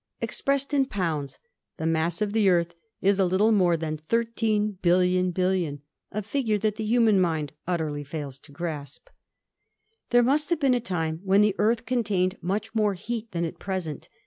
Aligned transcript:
Expressed 0.19 0.73
in 0.73 0.85
pounds, 0.85 1.37
the 1.77 1.85
mass 1.85 2.23
of 2.23 2.33
the 2.33 2.49
Earth 2.49 2.73
is 3.03 3.19
a 3.19 3.25
little 3.25 3.51
more 3.51 3.77
than 3.77 3.97
13 3.97 4.79
billion 4.81 5.29
billion, 5.29 5.83
a 6.11 6.23
figure 6.23 6.57
that 6.57 6.77
the 6.77 6.83
human 6.83 7.21
mind 7.21 7.53
utterly 7.67 8.03
fails 8.03 8.39
to 8.39 8.51
grasp. 8.51 9.09
There 10.09 10.23
must 10.23 10.49
have 10.49 10.59
been 10.59 10.73
a 10.73 10.79
time 10.79 11.19
when 11.23 11.41
the 11.41 11.53
Earth 11.59 11.85
contained 11.85 12.39
much 12.41 12.73
more 12.73 12.95
heat 12.95 13.31
than 13.31 13.45
at 13.45 13.59
present. 13.59 14.09